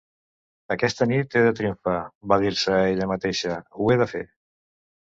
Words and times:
"Aquesta 0.75 1.07
nit 1.11 1.35
he 1.35 1.43
de 1.49 1.53
triomfar," 1.61 1.99
va 2.35 2.41
dir-se 2.47 2.75
a 2.79 2.83
ella 2.95 3.11
mateixa. 3.17 3.63
"Ho 3.79 3.93
he 3.95 4.03
de 4.07 4.11
fer!". 4.17 4.29